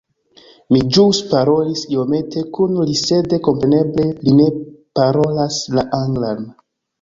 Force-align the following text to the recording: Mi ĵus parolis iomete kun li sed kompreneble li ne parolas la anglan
Mi 0.75 0.79
ĵus 0.95 1.17
parolis 1.33 1.83
iomete 1.95 2.43
kun 2.55 2.79
li 2.91 2.95
sed 3.01 3.35
kompreneble 3.49 4.07
li 4.25 4.35
ne 4.41 4.49
parolas 5.03 5.61
la 5.77 5.85
anglan 6.01 6.43